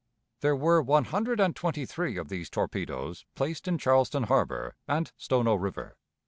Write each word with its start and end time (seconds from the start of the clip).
There 0.39 0.55
were 0.55 0.81
one 0.81 1.03
hundred 1.03 1.39
and 1.39 1.55
twenty 1.55 1.85
three 1.85 2.17
of 2.17 2.27
these 2.27 2.49
torpedoes 2.49 3.23
placed 3.35 3.67
in 3.67 3.77
Charleston 3.77 4.23
Harbor 4.23 4.73
and 4.87 5.11
Stono 5.15 5.53
River. 5.53 5.95